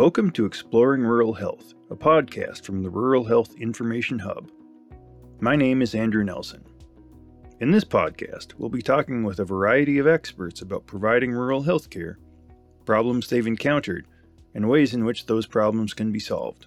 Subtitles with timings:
[0.00, 4.50] Welcome to Exploring Rural Health, a podcast from the Rural Health Information Hub.
[5.40, 6.64] My name is Andrew Nelson.
[7.60, 11.90] In this podcast, we'll be talking with a variety of experts about providing rural health
[11.90, 12.18] care,
[12.86, 14.06] problems they've encountered,
[14.54, 16.66] and ways in which those problems can be solved.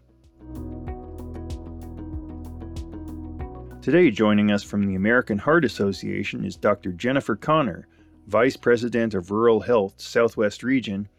[3.82, 6.92] Today, joining us from the American Heart Association is Dr.
[6.92, 7.88] Jennifer Conner,
[8.28, 11.10] Vice President of Rural Health Southwest Region,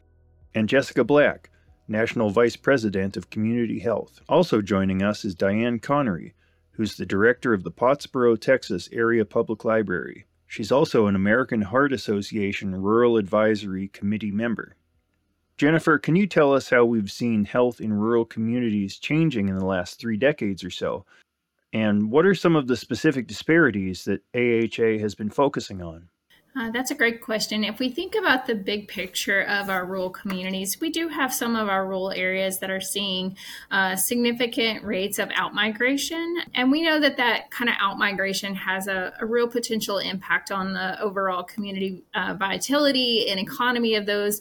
[0.54, 1.50] and Jessica Black,
[1.88, 4.20] National Vice President of Community Health.
[4.28, 6.34] Also joining us is Dianne Connery,
[6.72, 10.24] who's the Director of the Pottsboro, Texas Area Public Library.
[10.46, 14.76] She's also an American Heart Association Rural Advisory Committee member.
[15.58, 19.66] Jennifer, can you tell us how we've seen health in rural communities changing in the
[19.66, 21.04] last three decades or so?
[21.72, 26.08] And what are some of the specific disparities that AHA has been focusing on?
[26.56, 27.64] Uh, that's a great question.
[27.64, 31.56] If we think about the big picture of our rural communities, we do have some
[31.56, 33.36] of our rural areas that are seeing
[33.72, 36.42] uh, significant rates of outmigration.
[36.54, 40.74] And we know that that kind of outmigration has a, a real potential impact on
[40.74, 44.40] the overall community uh, vitality and economy of those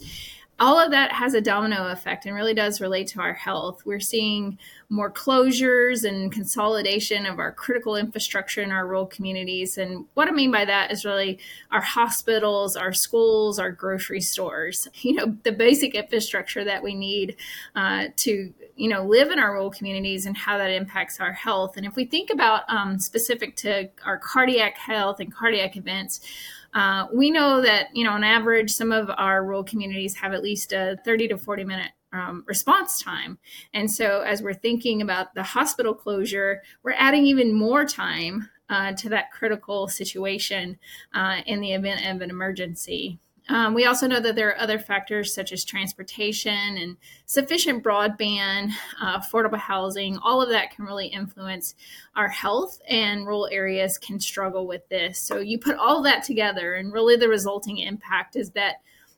[0.59, 3.85] all of that has a domino effect and really does relate to our health.
[3.85, 9.79] We're seeing more closures and consolidation of our critical infrastructure in our rural communities.
[9.79, 11.39] And what I mean by that is really
[11.71, 17.35] our hospitals, our schools, our grocery stores, you know, the basic infrastructure that we need
[17.75, 21.77] uh, to, you know, live in our rural communities and how that impacts our health.
[21.77, 26.21] And if we think about um, specific to our cardiac health and cardiac events,
[26.73, 30.43] uh, we know that, you know, on average, some of our rural communities have at
[30.43, 33.37] least a 30 to 40 minute um, response time.
[33.73, 38.93] And so, as we're thinking about the hospital closure, we're adding even more time uh,
[38.93, 40.77] to that critical situation
[41.13, 43.19] uh, in the event of an emergency.
[43.49, 48.71] Um, we also know that there are other factors such as transportation and sufficient broadband,
[49.01, 50.17] uh, affordable housing.
[50.19, 51.75] All of that can really influence
[52.15, 55.19] our health, and rural areas can struggle with this.
[55.19, 58.75] So you put all that together, and really the resulting impact is that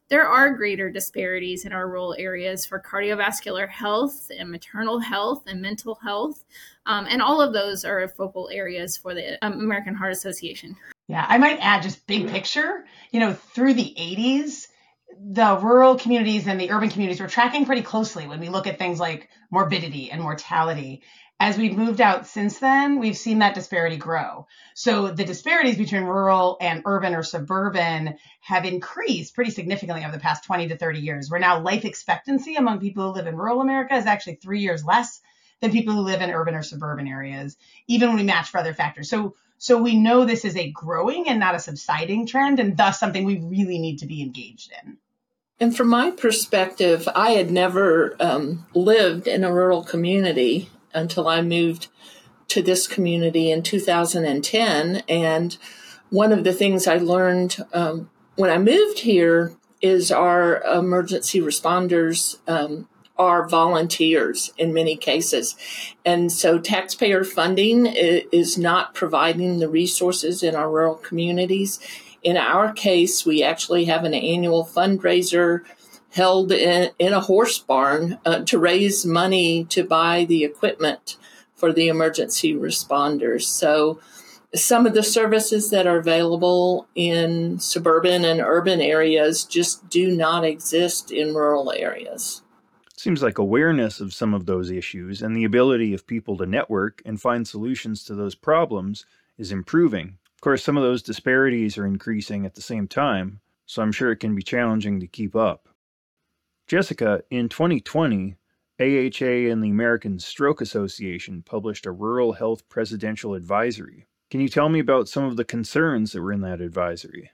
[0.07, 5.61] there are greater disparities in our rural areas for cardiovascular health and maternal health and
[5.61, 6.43] mental health.
[6.85, 10.75] Um, and all of those are focal areas for the um, American Heart Association.
[11.07, 14.67] Yeah, I might add just big picture, you know, through the 80s,
[15.19, 18.79] the rural communities and the urban communities were tracking pretty closely when we look at
[18.79, 21.03] things like morbidity and mortality.
[21.39, 24.47] As we've moved out since then, we've seen that disparity grow.
[24.73, 30.21] So the disparities between rural and urban or suburban have increased pretty significantly over the
[30.21, 31.29] past 20 to 30 years.
[31.29, 34.83] Where now life expectancy among people who live in rural America is actually three years
[34.83, 35.21] less
[35.61, 38.73] than people who live in urban or suburban areas, even when we match for other
[38.73, 39.09] factors.
[39.09, 42.99] So so we know this is a growing and not a subsiding trend, and thus
[42.99, 44.97] something we really need to be engaged in.
[45.59, 51.41] And from my perspective, I had never um, lived in a rural community until I
[51.41, 51.87] moved
[52.49, 55.03] to this community in 2010.
[55.07, 55.57] And
[56.09, 62.37] one of the things I learned um, when I moved here is our emergency responders
[62.47, 62.87] um,
[63.17, 65.55] are volunteers in many cases.
[66.03, 71.79] And so taxpayer funding is not providing the resources in our rural communities.
[72.23, 75.61] In our case, we actually have an annual fundraiser
[76.11, 81.17] held in, in a horse barn uh, to raise money to buy the equipment
[81.55, 83.43] for the emergency responders.
[83.43, 83.99] So,
[84.53, 90.45] some of the services that are available in suburban and urban areas just do not
[90.45, 92.41] exist in rural areas.
[92.97, 97.01] Seems like awareness of some of those issues and the ability of people to network
[97.05, 99.05] and find solutions to those problems
[99.37, 100.17] is improving.
[100.35, 104.11] Of course, some of those disparities are increasing at the same time, so I'm sure
[104.11, 105.67] it can be challenging to keep up.
[106.67, 108.37] Jessica, in 2020,
[108.79, 114.07] AHA and the American Stroke Association published a Rural Health Presidential Advisory.
[114.31, 117.31] Can you tell me about some of the concerns that were in that advisory?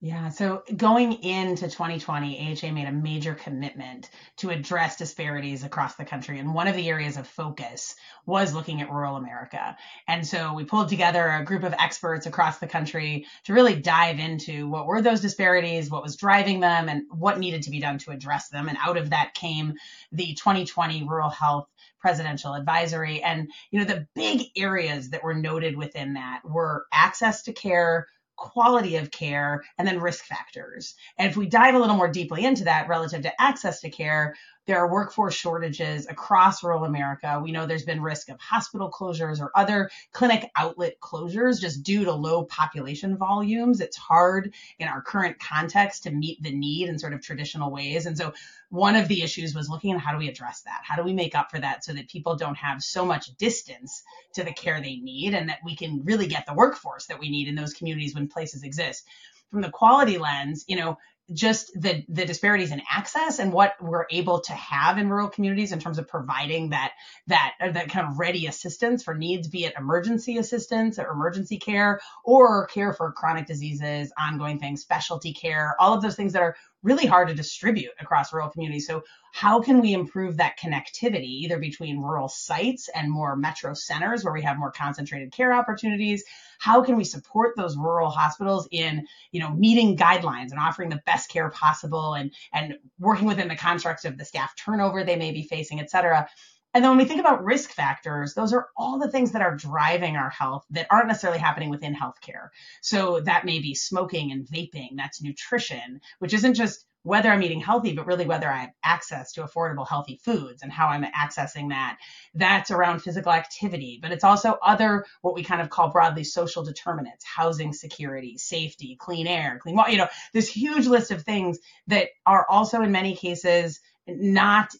[0.00, 6.04] Yeah, so going into 2020, AHA made a major commitment to address disparities across the
[6.04, 6.38] country.
[6.38, 9.76] And one of the areas of focus was looking at rural America.
[10.06, 14.20] And so we pulled together a group of experts across the country to really dive
[14.20, 17.98] into what were those disparities, what was driving them, and what needed to be done
[17.98, 18.68] to address them.
[18.68, 19.74] And out of that came
[20.12, 21.66] the 2020 Rural Health
[21.98, 23.20] presidential advisory.
[23.20, 28.06] And, you know, the big areas that were noted within that were access to care,
[28.38, 30.94] quality of care, and then risk factors.
[31.18, 34.34] And if we dive a little more deeply into that relative to access to care,
[34.68, 37.40] there are workforce shortages across rural America.
[37.42, 42.04] We know there's been risk of hospital closures or other clinic outlet closures just due
[42.04, 43.80] to low population volumes.
[43.80, 48.04] It's hard in our current context to meet the need in sort of traditional ways.
[48.04, 48.34] And so
[48.68, 50.82] one of the issues was looking at how do we address that?
[50.84, 54.02] How do we make up for that so that people don't have so much distance
[54.34, 57.30] to the care they need and that we can really get the workforce that we
[57.30, 59.06] need in those communities when places exist?
[59.50, 60.98] From the quality lens, you know,
[61.32, 65.72] just the the disparities in access and what we're able to have in rural communities
[65.72, 66.92] in terms of providing that
[67.26, 72.00] that that kind of ready assistance for needs be it emergency assistance or emergency care
[72.24, 76.56] or care for chronic diseases ongoing things specialty care all of those things that are
[76.82, 78.86] really hard to distribute across rural communities.
[78.86, 79.02] So
[79.32, 84.32] how can we improve that connectivity either between rural sites and more metro centers where
[84.32, 86.24] we have more concentrated care opportunities?
[86.60, 91.02] How can we support those rural hospitals in, you know, meeting guidelines and offering the
[91.04, 95.32] best care possible and and working within the constructs of the staff turnover they may
[95.32, 96.28] be facing, et cetera?
[96.74, 99.56] And then when we think about risk factors, those are all the things that are
[99.56, 102.48] driving our health that aren't necessarily happening within healthcare.
[102.82, 107.60] So that may be smoking and vaping, that's nutrition, which isn't just whether I'm eating
[107.60, 111.70] healthy, but really whether I have access to affordable, healthy foods and how I'm accessing
[111.70, 111.96] that.
[112.34, 116.64] That's around physical activity, but it's also other, what we kind of call broadly social
[116.64, 121.60] determinants, housing security, safety, clean air, clean water, you know, this huge list of things
[121.86, 124.70] that are also in many cases not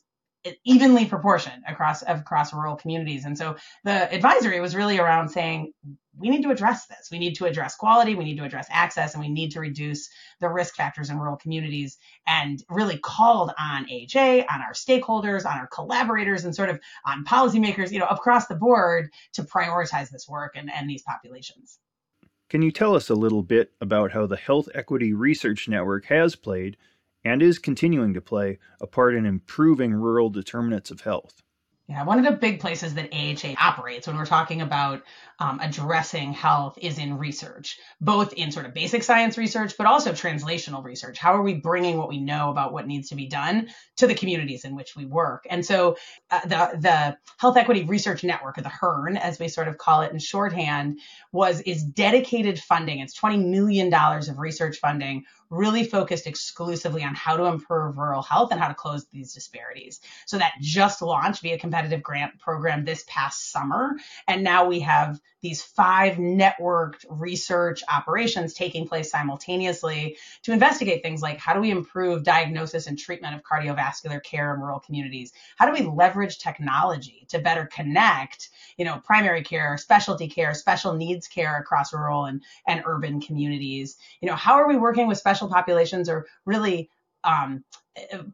[0.65, 3.25] evenly proportioned across across rural communities.
[3.25, 5.73] And so the advisory was really around saying
[6.19, 7.09] we need to address this.
[7.11, 10.09] We need to address quality, we need to address access, and we need to reduce
[10.41, 11.97] the risk factors in rural communities
[12.27, 17.25] and really called on AHA, on our stakeholders, on our collaborators, and sort of on
[17.25, 21.79] policymakers, you know, across the board to prioritize this work and, and these populations.
[22.49, 26.35] Can you tell us a little bit about how the Health Equity Research Network has
[26.35, 26.77] played
[27.25, 31.43] and is continuing to play a part in improving rural determinants of health.
[31.89, 35.05] Yeah, one of the big places that AHA operates when we're talking about
[35.39, 40.13] um, addressing health is in research, both in sort of basic science research, but also
[40.13, 41.17] translational research.
[41.17, 44.15] How are we bringing what we know about what needs to be done to the
[44.15, 45.47] communities in which we work?
[45.49, 45.97] And so
[46.31, 50.03] uh, the, the Health Equity Research Network, or the HERN, as we sort of call
[50.03, 50.99] it in shorthand,
[51.33, 52.99] was is dedicated funding.
[52.99, 58.51] It's $20 million of research funding really focused exclusively on how to improve rural health
[58.53, 60.01] and how to close these disparities.
[60.27, 63.97] So that just launched via competitive grant program this past summer.
[64.27, 71.23] And now we have these five networked research operations taking place simultaneously to investigate things
[71.23, 75.33] like how do we improve diagnosis and treatment of cardiovascular care in rural communities?
[75.57, 80.95] How do we leverage technology to better connect, you know, primary care, specialty care, special
[80.95, 83.97] needs care across rural and, and urban communities?
[84.21, 86.91] You know, how are we working with special special populations or really
[87.25, 87.65] um,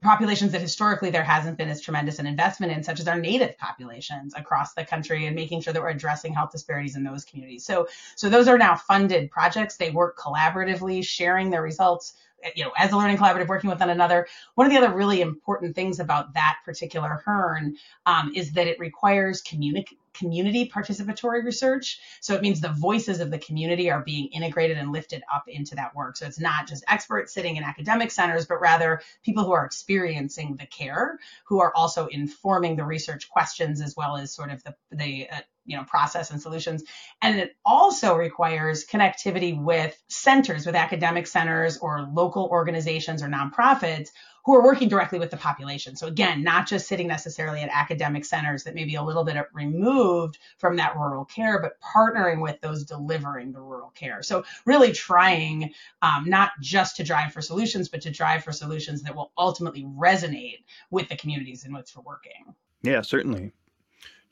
[0.03, 3.57] populations that historically there hasn't been as tremendous an investment in, such as our native
[3.59, 7.65] populations across the country, and making sure that we're addressing health disparities in those communities.
[7.65, 9.77] So, so those are now funded projects.
[9.77, 12.15] They work collaboratively, sharing their results.
[12.55, 14.27] You know, as a learning collaborative, working with one another.
[14.55, 18.79] One of the other really important things about that particular HERN um, is that it
[18.79, 22.01] requires community participatory research.
[22.21, 25.75] So it means the voices of the community are being integrated and lifted up into
[25.77, 26.19] that work.
[26.19, 30.57] So it's not just experts sitting in academic centers, but rather people who are experiencing
[30.57, 34.75] the care, who are also informing the research questions as well as sort of the,
[34.93, 36.85] the uh, you know process and solutions
[37.23, 44.11] and it also requires connectivity with centers with academic centers or local organizations or nonprofits
[44.45, 45.97] who are working directly with the population.
[45.97, 49.37] So again, not just sitting necessarily at academic centers that may be a little bit
[49.55, 54.23] removed from that rural care, but partnering with those delivering the rural care.
[54.23, 55.73] So really trying
[56.03, 59.85] um, not just to drive for solutions, but to drive for solutions that will ultimately
[59.85, 62.55] resonate with the communities in which we're working.
[62.83, 63.53] Yeah, certainly.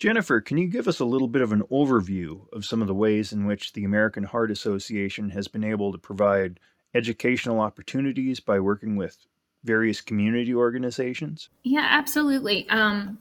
[0.02, 2.94] Jennifer, can you give us a little bit of an overview of some of the
[2.94, 6.58] ways in which the American Heart Association has been able to provide
[6.92, 9.16] educational opportunities by working with
[9.62, 11.50] various community organizations?
[11.62, 12.68] Yeah, absolutely.
[12.68, 13.16] Um,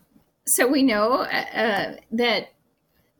[0.47, 2.51] so we know uh, that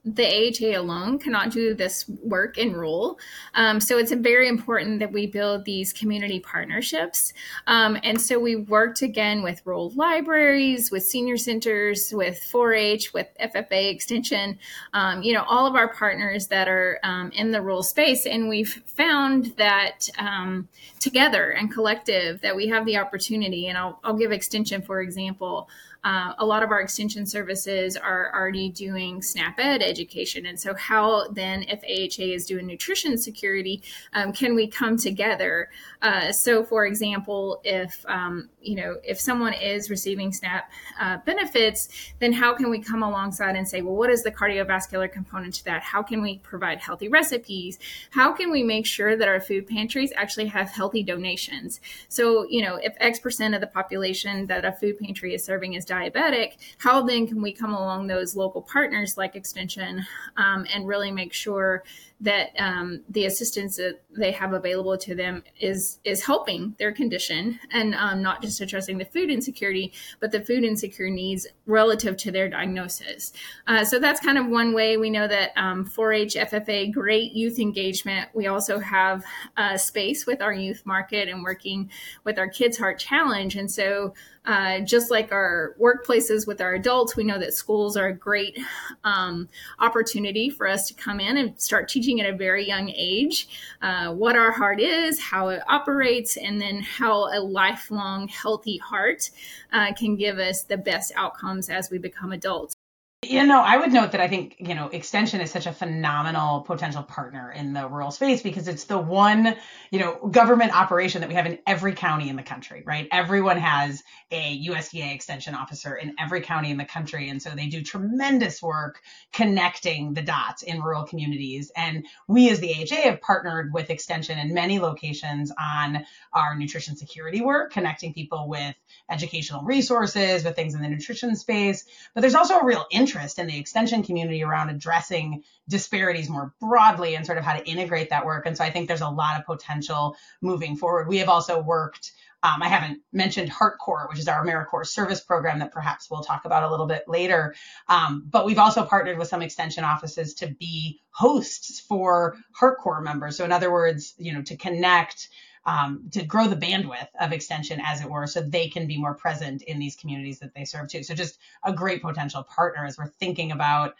[0.03, 3.19] the AHA alone cannot do this work in rural.
[3.53, 7.33] Um, so it's very important that we build these community partnerships.
[7.67, 13.13] Um, and so we worked again with rural libraries, with senior centers, with 4 H,
[13.13, 14.57] with FFA Extension,
[14.93, 18.25] um, you know, all of our partners that are um, in the rural space.
[18.25, 20.67] And we've found that um,
[20.99, 25.69] together and collective that we have the opportunity, and I'll, I'll give Extension, for example
[26.03, 30.45] uh, a lot of our extension services are already doing SNAP Ed education.
[30.47, 35.69] And so, how then, if AHA is doing nutrition security, um, can we come together?
[36.01, 41.89] Uh, so, for example, if um, you know if someone is receiving SNAP uh, benefits,
[42.19, 45.65] then how can we come alongside and say, well, what is the cardiovascular component to
[45.65, 45.83] that?
[45.83, 47.77] How can we provide healthy recipes?
[48.11, 51.79] How can we make sure that our food pantries actually have healthy donations?
[52.09, 55.73] So, you know, if X percent of the population that a food pantry is serving
[55.73, 60.05] is diabetic, how then can we come along those local partners like Extension
[60.37, 61.83] um, and really make sure
[62.21, 67.59] that um, the assistance that they have available to them is is helping their condition
[67.71, 72.31] and um, not just addressing the food insecurity, but the food insecure needs relative to
[72.31, 73.33] their diagnosis.
[73.67, 77.57] Uh, so that's kind of one way we know that um, 4-H FFA great youth
[77.57, 78.29] engagement.
[78.33, 79.23] We also have
[79.57, 81.89] a space with our youth market and working
[82.23, 84.13] with our Kids Heart Challenge, and so
[84.45, 88.57] uh, just like our workplaces with our adults, we know that schools are a great
[89.03, 89.47] um,
[89.79, 93.47] opportunity for us to come in and start teaching at a very young age
[93.81, 99.29] uh, what our heart is, how it operates, and then how a lifelong healthy heart
[99.73, 102.75] uh, can give us the best outcomes as we become adults.
[103.23, 106.61] You know, I would note that I think, you know, Extension is such a phenomenal
[106.61, 109.55] potential partner in the rural space because it's the one,
[109.91, 113.07] you know, government operation that we have in every county in the country, right?
[113.11, 114.01] Everyone has
[114.31, 117.29] a USDA Extension officer in every county in the country.
[117.29, 118.99] And so they do tremendous work
[119.31, 121.71] connecting the dots in rural communities.
[121.75, 126.95] And we as the AHA have partnered with Extension in many locations on our nutrition
[126.95, 128.73] security work, connecting people with
[129.11, 131.85] educational resources, with things in the nutrition space.
[132.15, 137.15] But there's also a real interest in the extension community around addressing disparities more broadly
[137.15, 138.45] and sort of how to integrate that work.
[138.45, 141.07] And so I think there's a lot of potential moving forward.
[141.07, 142.11] We have also worked
[142.43, 146.45] um, I haven't mentioned HeartCorps, which is our AmeriCorps service program that perhaps we'll talk
[146.45, 147.53] about a little bit later.
[147.87, 153.37] Um, but we've also partnered with some extension offices to be hosts for HeartCorps members.
[153.37, 155.29] So in other words, you know, to connect
[155.65, 159.13] um, to grow the bandwidth of extension, as it were, so they can be more
[159.13, 161.03] present in these communities that they serve too.
[161.03, 163.95] So just a great potential partner as we're thinking about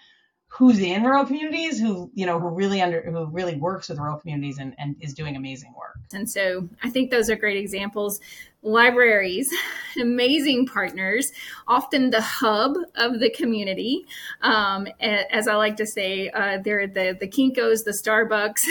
[0.48, 4.18] who's in rural communities, who you know, who really under, who really works with rural
[4.18, 5.98] communities and, and is doing amazing work.
[6.14, 8.20] And so I think those are great examples
[8.64, 9.52] libraries,
[10.00, 11.32] amazing partners,
[11.68, 14.06] often the hub of the community.
[14.42, 18.66] Um, as I like to say, uh, they're the, the Kinkos, the Starbucks,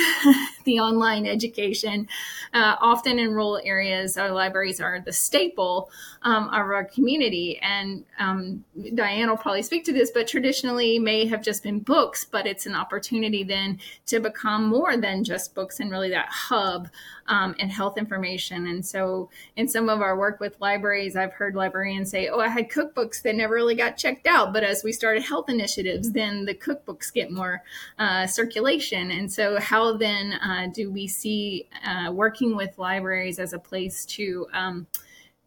[0.64, 2.09] the online education.
[2.54, 5.90] Uh, often in rural areas, our libraries are the staple
[6.23, 7.59] um, of our community.
[7.61, 12.25] And um, Dianne will probably speak to this, but traditionally may have just been books,
[12.25, 16.88] but it's an opportunity then to become more than just books and really that hub
[17.30, 18.66] um, and health information.
[18.66, 22.49] And so, in some of our work with libraries, I've heard librarians say, "Oh, I
[22.49, 26.44] had cookbooks that never really got checked out, but as we started health initiatives, then
[26.44, 27.62] the cookbooks get more
[27.99, 33.52] uh, circulation." And so, how then uh, do we see uh, working with libraries as
[33.52, 34.87] a place to um,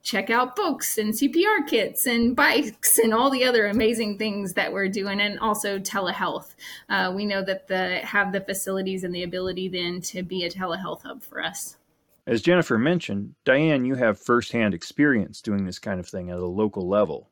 [0.04, 4.72] check out books and CPR kits and bikes and all the other amazing things that
[4.72, 6.56] we're doing, and also telehealth.
[6.90, 10.50] Uh, we know that the have the facilities and the ability then to be a
[10.50, 11.78] telehealth hub for us.
[12.28, 16.46] As Jennifer mentioned, Dianne, you have firsthand experience doing this kind of thing at a
[16.46, 17.30] local level.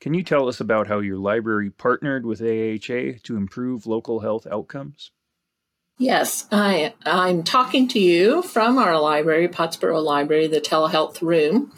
[0.00, 4.46] Can you tell us about how your library partnered with AHA to improve local health
[4.50, 5.12] outcomes?
[5.96, 11.70] Yes, I, I'm talking to you from our library, Pottsboro Library, the telehealth room.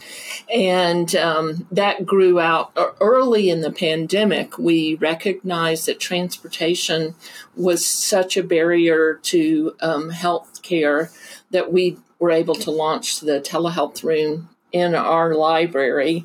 [0.53, 4.57] And um, that grew out early in the pandemic.
[4.57, 7.15] We recognized that transportation
[7.55, 11.11] was such a barrier to um, health care
[11.51, 16.25] that we were able to launch the telehealth room in our library.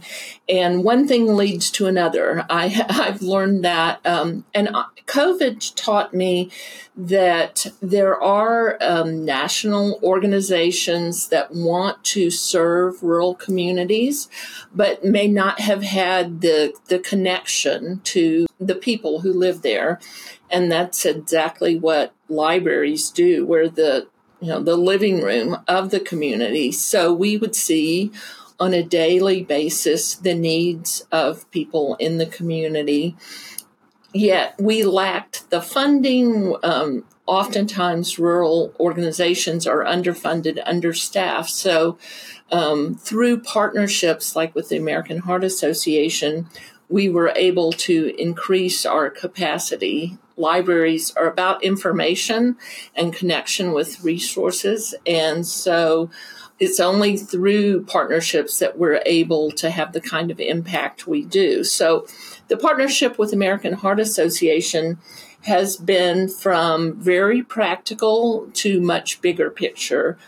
[0.49, 2.45] And one thing leads to another.
[2.49, 4.69] I, have learned that, um, and
[5.07, 6.51] COVID taught me
[6.95, 14.27] that there are um, national organizations that want to serve rural communities,
[14.73, 19.99] but may not have had the, the connection to the people who live there.
[20.49, 24.07] And that's exactly what libraries do, where the
[24.41, 28.11] you know the living room of the community so we would see
[28.61, 33.17] on a daily basis the needs of people in the community.
[34.13, 36.55] Yet we lacked the funding.
[36.63, 41.49] Um, oftentimes rural organizations are underfunded understaffed.
[41.49, 41.97] So
[42.51, 46.49] um, through partnerships like with the american heart association
[46.91, 50.17] we were able to increase our capacity.
[50.35, 52.57] Libraries are about information
[52.95, 54.93] and connection with resources.
[55.07, 56.11] And so
[56.61, 61.63] it's only through partnerships that we're able to have the kind of impact we do.
[61.63, 62.05] So
[62.49, 64.99] the partnership with American Heart Association
[65.41, 70.19] has been from very practical to much bigger picture.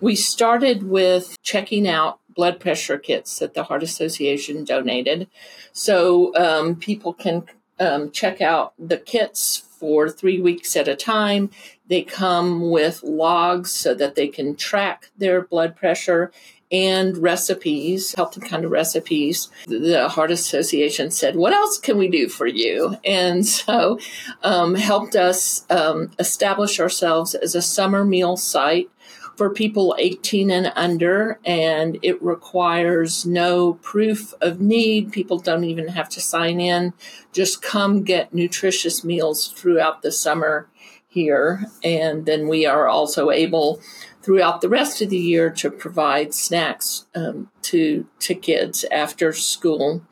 [0.00, 5.28] We started with checking out blood pressure kits that the Heart Association donated.
[5.74, 7.44] So um, people can
[7.78, 11.50] um, check out the kits for three weeks at a time.
[11.92, 16.32] They come with logs so that they can track their blood pressure
[16.70, 19.50] and recipes, healthy kind of recipes.
[19.66, 22.96] The Heart Association said, What else can we do for you?
[23.04, 23.98] And so
[24.42, 28.88] um, helped us um, establish ourselves as a summer meal site
[29.36, 35.12] for people 18 and under, and it requires no proof of need.
[35.12, 36.94] People don't even have to sign in.
[37.32, 40.68] Just come get nutritious meals throughout the summer
[41.12, 41.66] here.
[41.84, 43.80] And then we are also able
[44.22, 50.02] throughout the rest of the year to provide snacks um, to, to kids after school.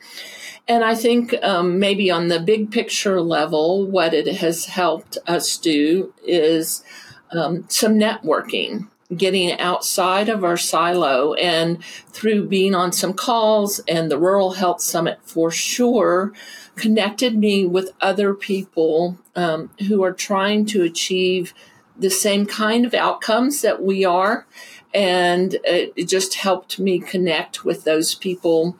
[0.69, 5.57] And I think um, maybe on the big picture level, what it has helped us
[5.57, 6.85] do is
[7.33, 14.11] um, some networking getting outside of our silo and through being on some calls and
[14.11, 16.33] the Rural Health Summit for sure
[16.81, 21.53] connected me with other people um, who are trying to achieve
[21.97, 24.47] the same kind of outcomes that we are.
[24.95, 28.77] And it, just helped me connect with those people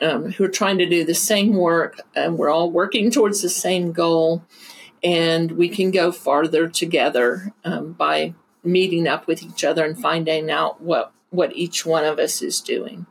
[0.00, 3.48] um, who are trying to do the same work and we're all working towards the
[3.48, 4.44] same goal
[5.02, 10.50] and we can go farther together um, by meeting up with each other and finding
[10.50, 13.06] out what what each one of us is doing.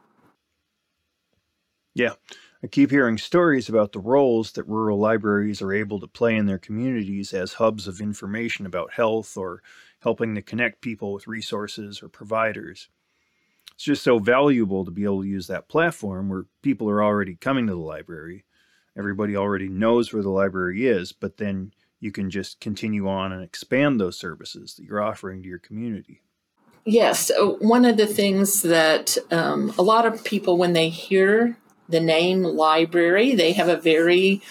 [1.96, 2.14] Yeah.
[2.62, 6.46] I keep hearing stories about the roles that rural libraries are able to play in
[6.46, 9.64] their communities as hubs of information about health or
[10.02, 12.90] helping to connect people with resources or providers.
[13.74, 17.36] It's just so valuable to be able to use that platform where people are already
[17.36, 18.44] coming to the library.
[18.98, 23.42] Everybody already knows where the library is, but then you can just continue on and
[23.42, 26.24] expand those services that you're offering to your community.
[26.84, 31.56] Yes, one of the things that um, a lot of people, when they hear
[31.90, 34.42] the name library, they have a very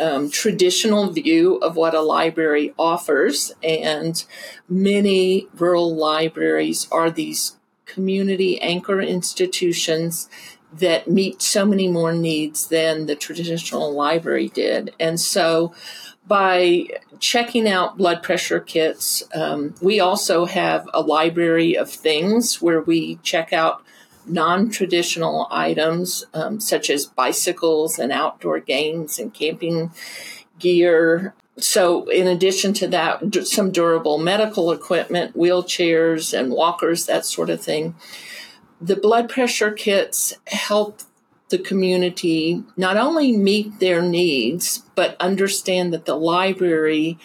[0.00, 4.24] um, traditional view of what a library offers, and
[4.68, 10.28] many rural libraries are these community anchor institutions
[10.72, 14.92] that meet so many more needs than the traditional library did.
[14.98, 15.72] And so
[16.26, 19.22] by checking out blood pressure kits.
[19.34, 23.83] Um, we also have a library of things where we check out
[24.26, 29.90] non traditional items um, such as bicycles and outdoor games and camping
[30.58, 31.34] gear.
[31.56, 37.60] So, in addition to that, some durable medical equipment, wheelchairs and walkers, that sort of
[37.60, 37.94] thing.
[38.80, 41.02] The blood pressure kits help
[41.50, 47.18] the community not only meet their needs, but understand that the library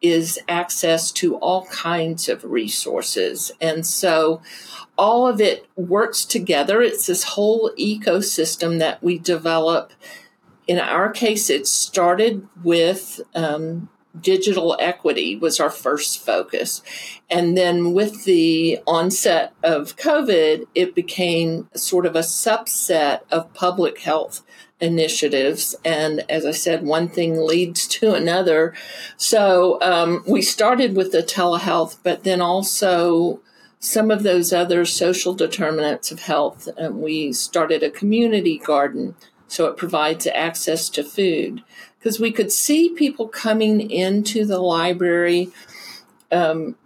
[0.00, 3.50] is access to all kinds of resources.
[3.60, 4.42] And so
[4.96, 6.80] all of it works together.
[6.80, 9.92] It's this whole ecosystem that we develop.
[10.66, 16.82] In our case, it started with um, digital equity was our first focus.
[17.28, 24.00] And then with the onset of COVID, it became sort of a subset of public
[24.00, 24.42] health
[24.80, 25.74] initiatives.
[25.84, 28.74] And as I said, one thing leads to another.
[29.16, 33.40] So um, we started with the telehealth, but then also
[33.84, 36.68] some of those other social determinants of health.
[36.78, 39.14] And we started a community garden,
[39.46, 41.62] so it provides access to food
[41.98, 45.50] because we could see people coming into the library
[46.32, 46.76] um,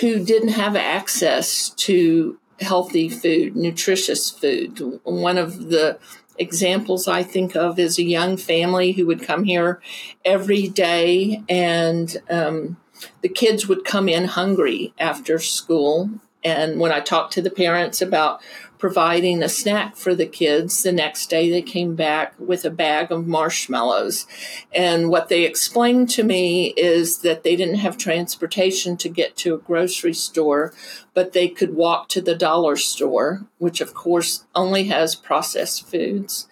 [0.00, 5.00] who didn't have access to healthy food, nutritious food.
[5.04, 5.98] One of the
[6.36, 9.80] examples I think of is a young family who would come here
[10.24, 12.76] every day, and um,
[13.22, 16.10] the kids would come in hungry after school.
[16.42, 18.40] And when I talked to the parents about
[18.80, 20.82] providing a snack for the kids.
[20.82, 24.26] The next day they came back with a bag of marshmallows.
[24.74, 29.54] And what they explained to me is that they didn't have transportation to get to
[29.54, 30.72] a grocery store,
[31.14, 36.48] but they could walk to the dollar store, which of course only has processed foods.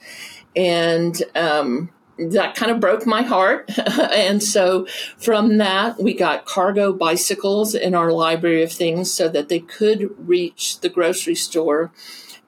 [0.54, 3.70] And, um, that kind of broke my heart.
[4.12, 9.48] and so from that, we got cargo bicycles in our library of things so that
[9.48, 11.92] they could reach the grocery store.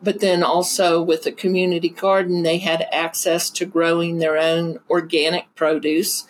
[0.02, 5.54] But then also with the community garden, they had access to growing their own organic
[5.54, 6.26] produce.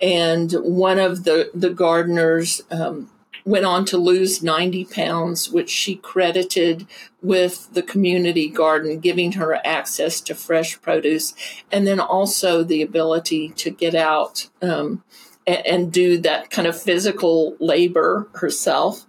[0.00, 3.10] and one of the the gardeners um,
[3.48, 6.86] went on to lose 90 pounds, which she credited
[7.22, 11.34] with the community garden giving her access to fresh produce
[11.72, 15.02] and then also the ability to get out um,
[15.46, 19.06] and, and, do that kind of physical labor herself.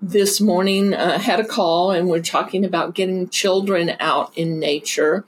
[0.00, 5.24] This morning, uh, had a call and we're talking about getting children out in nature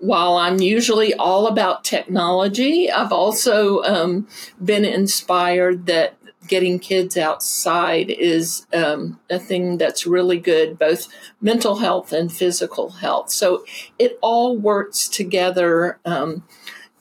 [0.00, 4.28] while I'm usually all about technology, I've also um,
[4.62, 6.16] been inspired that
[6.48, 11.08] getting kids outside is um, a thing that's really good, both
[11.40, 13.30] mental health and physical health.
[13.30, 13.64] So
[13.98, 16.44] it all works together um,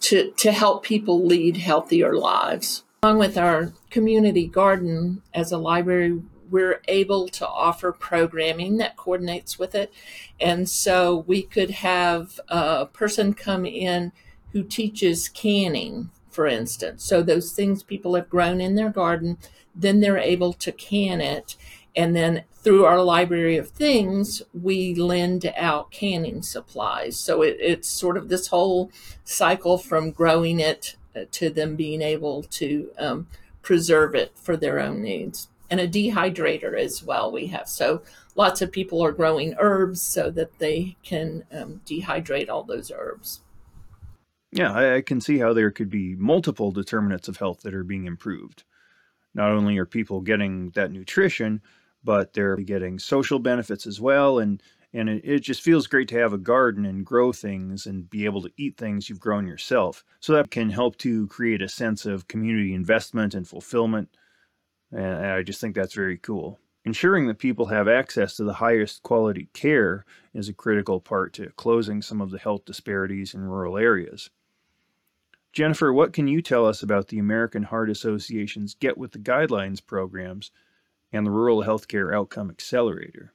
[0.01, 2.83] to, to help people lead healthier lives.
[3.03, 9.59] Along with our community garden as a library, we're able to offer programming that coordinates
[9.59, 9.93] with it.
[10.39, 14.11] And so we could have a person come in
[14.51, 17.03] who teaches canning, for instance.
[17.03, 19.39] So those things people have grown in their garden,
[19.73, 21.55] then they're able to can it.
[21.95, 27.17] And then through our library of things, we lend out canning supplies.
[27.17, 28.91] So it, it's sort of this whole
[29.23, 30.95] cycle from growing it
[31.31, 33.25] to them being able to um,
[33.63, 38.01] preserve it for their own needs and a dehydrator as well we have so
[38.35, 43.41] lots of people are growing herbs so that they can um, dehydrate all those herbs
[44.57, 47.83] yeah I, I can see how there could be multiple determinants of health that are
[47.83, 48.63] being improved
[49.33, 51.61] not only are people getting that nutrition
[52.03, 54.61] but they're getting social benefits as well and
[54.93, 58.23] and it, it, just feels great to have a garden and grow things and be
[58.23, 62.05] able to eat things you've grown yourself so that can help to create a sense
[62.05, 64.09] of community investment and fulfillment
[64.91, 66.59] and I just think that's very cool.
[66.85, 71.51] Ensuring that people have access to the highest quality care is a critical part to
[71.57, 74.29] closing some of the health disparities in rural areas.
[75.57, 79.83] Jennifer, what can you tell us about the American Heart Association's Get With the Guidelines
[79.83, 80.51] programs
[81.11, 83.33] and the Rural Healthcare Outcome Accelerator?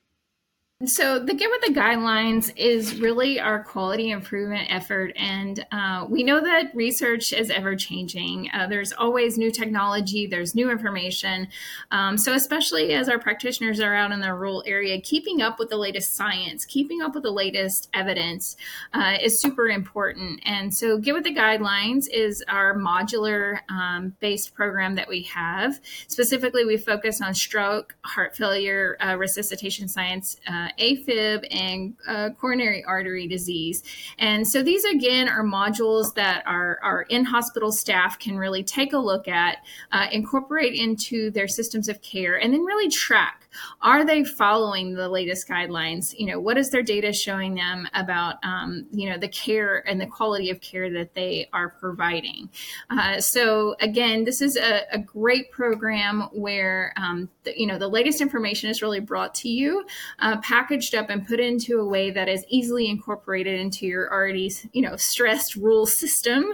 [0.85, 5.13] So, the Get with the Guidelines is really our quality improvement effort.
[5.15, 8.51] And uh, we know that research is ever changing.
[8.53, 11.47] Uh, there's always new technology, there's new information.
[11.93, 15.69] Um, so, especially as our practitioners are out in the rural area, keeping up with
[15.69, 18.57] the latest science, keeping up with the latest evidence
[18.93, 20.41] uh, is super important.
[20.45, 25.79] And so, Get with the Guidelines is our modular um, based program that we have.
[26.09, 32.85] Specifically, we focus on stroke, heart failure, uh, resuscitation science uh, AFib, and uh, coronary
[32.85, 33.83] artery disease.
[34.19, 38.93] And so these, again, are modules that our, our in hospital staff can really take
[38.93, 39.59] a look at,
[39.93, 43.42] uh, incorporate into their systems of care, and then really track
[43.81, 46.15] are they following the latest guidelines?
[46.17, 50.01] You know, what is their data showing them about, um, you know, the care and
[50.01, 52.51] the quality of care that they are providing?
[52.91, 57.89] Uh, so again, this is a, a great program where, um, the, you know, the
[57.89, 59.85] latest information is really brought to you,
[60.21, 64.53] uh, packaged up and put into a way that is easily incorporated into your already,
[64.73, 66.45] you know, stressed rule system.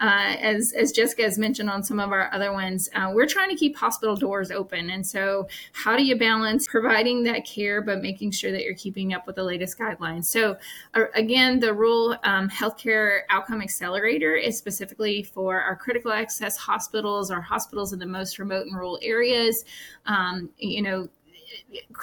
[0.00, 3.50] Uh, as, as Jessica has mentioned on some of our other ones, uh, we're trying
[3.50, 4.90] to keep hospital doors open.
[4.90, 8.74] And so how do you balance balance providing that care, but making sure that you're
[8.74, 10.24] keeping up with the latest guidelines.
[10.24, 10.56] So,
[10.94, 17.30] uh, again, the Rural um, Healthcare Outcome Accelerator is specifically for our critical access hospitals,
[17.30, 19.64] our hospitals in the most remote and rural areas.
[20.06, 21.08] Um, you know,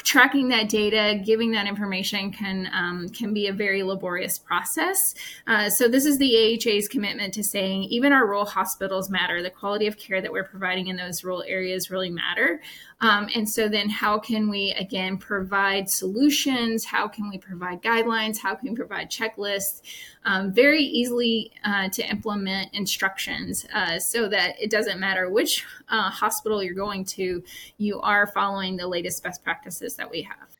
[0.04, 5.16] tracking that data, giving that information can um, can be a very laborious process.
[5.48, 9.42] Uh, so this is the AHA's commitment to saying even our rural hospitals matter.
[9.42, 12.62] The quality of care that we're providing in those rural areas really matter.
[13.02, 16.86] Um, and so then how can we again provide solutions?
[16.86, 18.38] How can we provide guidelines?
[18.38, 19.82] How can we provide checklists?
[20.24, 26.10] Um, very easily uh, to implement instructions uh, so that it doesn't matter which uh,
[26.10, 27.44] hospital you're going to,
[27.78, 30.55] you are following the latest best practices that we have.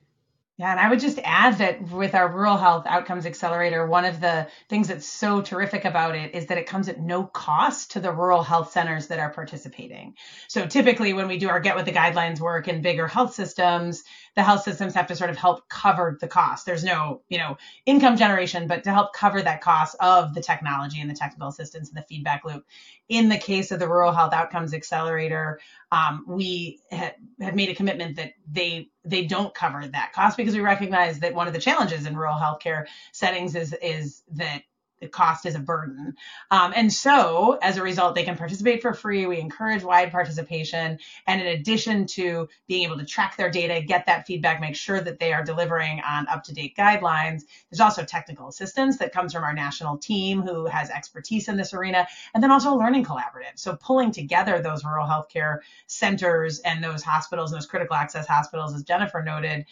[0.58, 4.22] Yeah, and I would just add that with our Rural Health Outcomes Accelerator, one of
[4.22, 8.00] the things that's so terrific about it is that it comes at no cost to
[8.00, 10.16] the rural health centers that are participating.
[10.48, 14.06] So typically, when we do our Get with the Guidelines work in bigger health systems,
[14.36, 16.66] the health systems have to sort of help cover the cost.
[16.66, 21.00] There's no, you know, income generation, but to help cover that cost of the technology
[21.00, 22.66] and the technical assistance and the feedback loop.
[23.08, 25.60] In the case of the Rural Health Outcomes Accelerator,
[25.92, 30.56] um, we had, had made a commitment that they they don't cover that cost because
[30.56, 34.64] we recognize that one of the challenges in rural healthcare settings is is that
[35.02, 36.16] the cost is a burden.
[36.52, 39.26] Um, and so as a result, they can participate for free.
[39.26, 41.00] We encourage wide participation.
[41.28, 45.02] And in addition to being able to track their data, get that feedback, make sure
[45.02, 49.34] that they are delivering on up to date guidelines, there's also technical assistance that comes
[49.34, 53.06] from our national team who has expertise in this arena, and then also a learning
[53.06, 53.56] collaborative.
[53.56, 58.74] So pulling together those rural healthcare centers and those hospitals, and those critical access hospitals,
[58.74, 59.66] as Jennifer noted,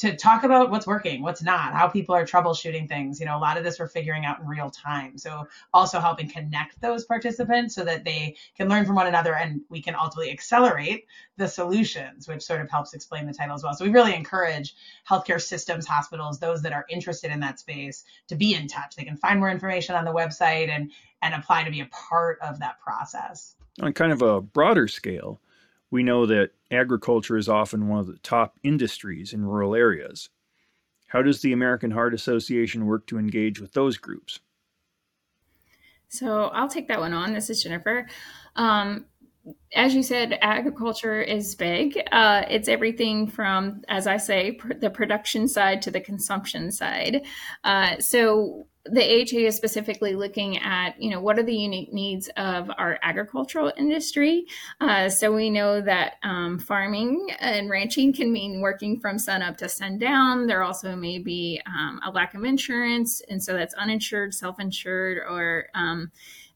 [0.00, 3.20] to talk about what's working, what's not, how people are troubleshooting things.
[3.20, 5.18] You know, a lot of this we're figuring out in real time.
[5.18, 9.60] So also helping connect those participants so that they can learn from one another and
[9.68, 11.04] we can ultimately accelerate
[11.36, 13.74] the solutions, which sort of helps explain the title as well.
[13.74, 14.74] So we really encourage
[15.06, 18.96] healthcare systems, hospitals, those that are interested in that space to be in touch.
[18.96, 22.38] They can find more information on the website and and apply to be a part
[22.40, 23.54] of that process.
[23.82, 25.42] On kind of a broader scale,
[25.90, 30.28] we know that agriculture is often one of the top industries in rural areas.
[31.08, 34.40] How does the American Heart Association work to engage with those groups?
[36.08, 37.32] So I'll take that one on.
[37.32, 38.08] This is Jennifer.
[38.56, 39.06] Um,
[39.74, 42.00] as you said, agriculture is big.
[42.12, 47.22] Uh, it's everything from, as I say, pr- the production side to the consumption side.
[47.64, 52.30] Uh, so the AHA is specifically looking at, you know, what are the unique needs
[52.36, 54.46] of our agricultural industry.
[54.80, 59.58] Uh, so we know that um, farming and ranching can mean working from sun up
[59.58, 60.46] to sundown.
[60.46, 65.68] There also may be um, a lack of insurance, and so that's uninsured, self-insured, or
[65.74, 66.10] um,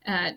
[0.06, 0.30] uh,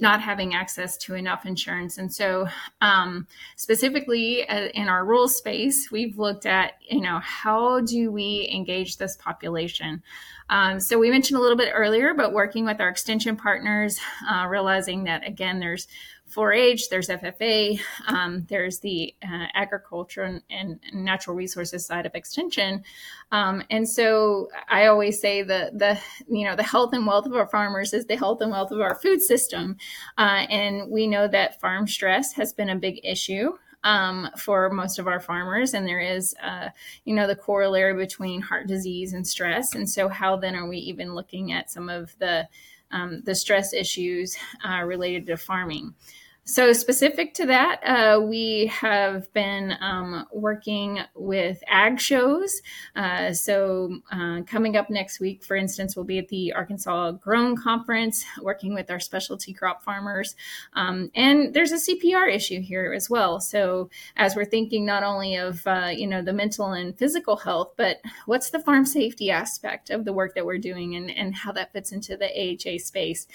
[0.00, 1.98] not having access to enough insurance.
[1.98, 2.48] And so,
[2.80, 3.26] um,
[3.56, 8.96] specifically uh, in our rural space, we've looked at, you know, how do we engage
[8.96, 10.02] this population?
[10.50, 14.46] Um, so we mentioned a little bit earlier, but working with our extension partners, uh,
[14.46, 15.86] realizing that again, there's
[16.30, 22.84] 4-H, there's FFA, um, there's the uh, agriculture and, and, natural resources side of extension,
[23.32, 27.34] um, and so I always say the the you know the health and wealth of
[27.34, 29.76] our farmers is the health and wealth of our food system,
[30.18, 33.52] uh, and we know that farm stress has been a big issue.
[33.82, 36.68] Um, for most of our farmers, and there is, uh,
[37.06, 39.74] you know, the corollary between heart disease and stress.
[39.74, 42.46] And so, how then are we even looking at some of the
[42.90, 44.36] um, the stress issues
[44.68, 45.94] uh, related to farming?
[46.44, 52.62] So, specific to that, uh, we have been um, working with ag shows.
[52.96, 57.56] Uh, so, uh, coming up next week, for instance, we'll be at the Arkansas Grown
[57.56, 60.34] Conference, working with our specialty crop farmers.
[60.72, 63.38] Um, and there's a CPR issue here as well.
[63.38, 67.74] So, as we're thinking not only of uh, you know the mental and physical health,
[67.76, 71.52] but what's the farm safety aspect of the work that we're doing, and, and how
[71.52, 73.26] that fits into the AHA space.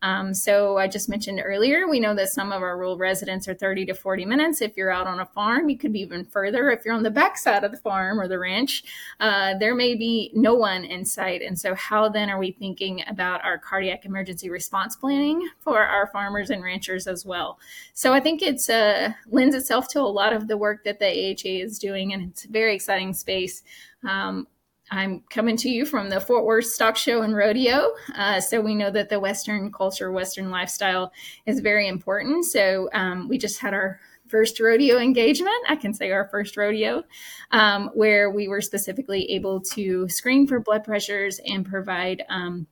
[0.00, 3.54] Um, so, I just mentioned earlier, we know that some of our rural residents are
[3.54, 4.60] 30 to 40 minutes.
[4.60, 6.70] If you're out on a farm, you could be even further.
[6.70, 8.84] If you're on the backside of the farm or the ranch,
[9.20, 11.42] uh, there may be no one in sight.
[11.42, 16.06] And so, how then are we thinking about our cardiac emergency response planning for our
[16.08, 17.58] farmers and ranchers as well?
[17.94, 21.06] So, I think it's uh, lends itself to a lot of the work that the
[21.06, 23.62] AHA is doing, and it's a very exciting space.
[24.08, 24.46] Um,
[24.92, 27.92] I'm coming to you from the Fort Worth Stock Show and Rodeo.
[28.14, 31.12] Uh, so we know that the Western culture, Western lifestyle
[31.46, 32.44] is very important.
[32.44, 35.56] So um, we just had our first rodeo engagement.
[35.66, 37.04] I can say our first rodeo,
[37.52, 42.66] um, where we were specifically able to screen for blood pressures and provide um,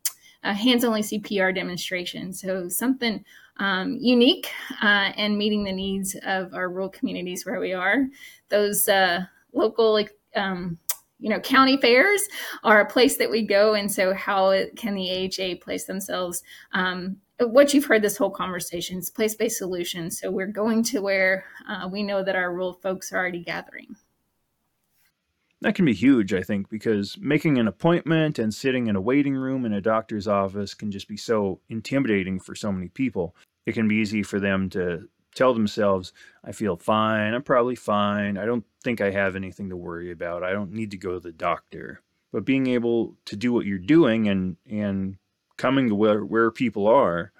[0.44, 2.34] a hands only CPR demonstration.
[2.34, 3.24] So something
[3.56, 4.50] um, unique
[4.82, 8.08] uh, and meeting the needs of our rural communities where we are.
[8.50, 10.78] Those uh, local like, um,
[11.20, 12.22] you know, county fairs
[12.64, 13.74] are a place that we go.
[13.74, 16.42] And so, how can the AHA place themselves?
[16.72, 20.18] Um, what you've heard this whole conversation is place based solutions.
[20.18, 23.96] So, we're going to where uh, we know that our rural folks are already gathering.
[25.62, 29.34] That can be huge, I think, because making an appointment and sitting in a waiting
[29.34, 33.36] room in a doctor's office can just be so intimidating for so many people.
[33.66, 35.06] It can be easy for them to
[35.40, 36.12] tell themselves,
[36.44, 40.44] I feel fine, I'm probably fine, I don't think I have anything to worry about,
[40.44, 42.02] I don't need to go to the doctor.
[42.30, 45.16] But being able to do what you're doing and, and
[45.56, 47.32] coming to where, where people are,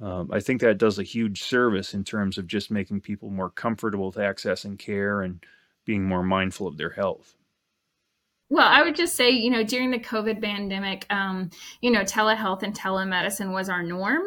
[0.00, 3.50] um, I think that does a huge service in terms of just making people more
[3.50, 5.44] comfortable with accessing care and
[5.84, 7.36] being more mindful of their health.
[8.50, 11.48] Well, I would just say, you know, during the COVID pandemic, um,
[11.80, 14.22] you know, telehealth and telemedicine was our norm.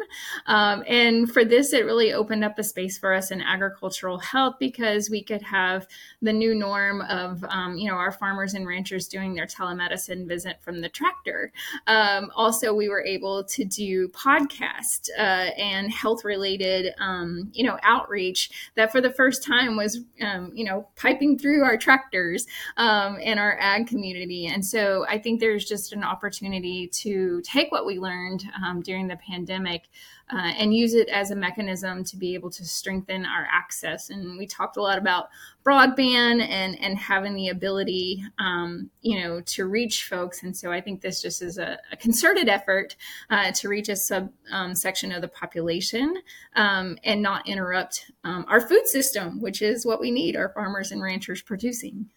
[0.46, 4.56] Um, and for this, it really opened up a space for us in agricultural health
[4.58, 5.86] because we could have
[6.20, 10.56] the new norm of, um, you know, our farmers and ranchers doing their telemedicine visit
[10.62, 11.52] from the tractor.
[11.86, 17.78] Um, also, we were able to do podcast uh, and health related, um, you know,
[17.84, 23.38] outreach that for the first time was, um, you know, piping through our tractors and
[23.38, 24.46] our ag community community.
[24.46, 29.08] And so I think there's just an opportunity to take what we learned um, during
[29.08, 29.88] the pandemic
[30.30, 34.10] uh, and use it as a mechanism to be able to strengthen our access.
[34.10, 35.28] And we talked a lot about
[35.64, 40.42] broadband and and having the ability, um, you know, to reach folks.
[40.42, 42.96] And so I think this just is a, a concerted effort
[43.30, 46.14] uh, to reach a subsection um, of the population
[46.56, 50.92] um, and not interrupt um, our food system, which is what we need our farmers
[50.92, 52.10] and ranchers producing.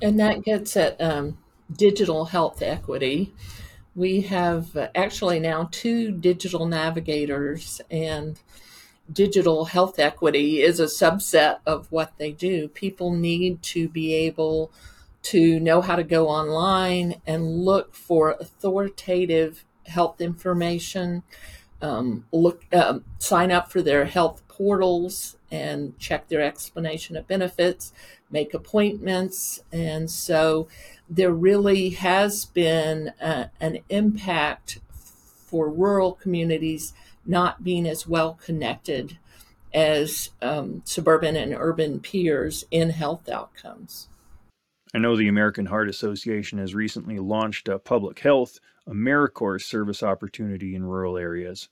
[0.00, 1.38] And that gets at um,
[1.76, 3.32] digital health equity
[3.98, 8.38] we have uh, actually now two digital navigators, and
[9.12, 12.68] digital health equity is a subset of what they do.
[12.68, 14.70] People need to be able
[15.22, 21.24] to know how to go online and look for authoritative health information,
[21.82, 27.92] um, look, um, sign up for their health portals and check their explanation of benefits,
[28.30, 29.62] make appointments.
[29.72, 30.68] And so
[31.08, 34.78] there really has been a, an impact
[35.46, 36.92] for rural communities
[37.24, 39.18] not being as well connected
[39.72, 44.08] as um, suburban and urban peers in health outcomes.
[44.94, 50.74] I know the American Heart Association has recently launched a public health AmeriCorps service opportunity
[50.74, 51.68] in rural areas.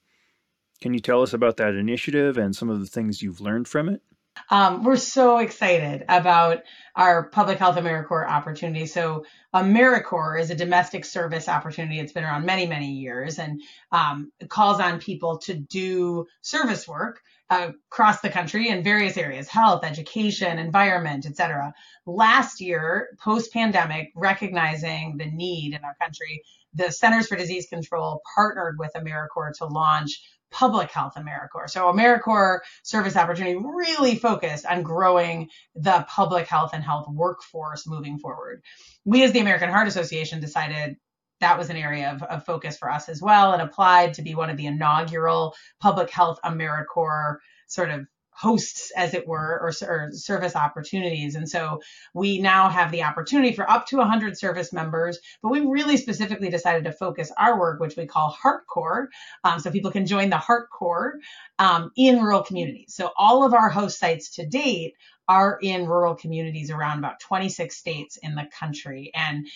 [0.82, 3.88] Can you tell us about that initiative and some of the things you've learned from
[3.88, 4.02] it?
[4.50, 6.62] Um, we're so excited about
[6.94, 8.86] our Public Health AmeriCorps opportunity.
[8.86, 11.98] So AmeriCorps is a domestic service opportunity.
[11.98, 13.60] It's been around many, many years and
[13.92, 19.48] um, calls on people to do service work uh, across the country in various areas,
[19.48, 21.72] health, education, environment, etc.
[22.04, 26.42] Last year, post-pandemic, recognizing the need in our country,
[26.74, 31.70] the Centers for Disease Control partnered with AmeriCorps to launch public health AmeriCorps.
[31.70, 38.18] So AmeriCorps service opportunity really focused on growing the public health and health workforce moving
[38.18, 38.62] forward.
[39.04, 40.96] We as the American Heart Association decided
[41.40, 44.34] that was an area of, of focus for us as well and applied to be
[44.34, 48.06] one of the inaugural public health AmeriCorps sort of
[48.36, 51.34] hosts, as it were, or, or, service opportunities.
[51.34, 51.80] And so
[52.12, 56.50] we now have the opportunity for up to 100 service members, but we really specifically
[56.50, 59.08] decided to focus our work, which we call HeartCorps,
[59.44, 61.20] um, so people can join the HeartCorps
[61.58, 62.94] um, in rural communities.
[62.94, 64.94] So all of our host sites to date
[65.28, 69.10] are in rural communities around about 26 states in the country.
[69.14, 69.46] And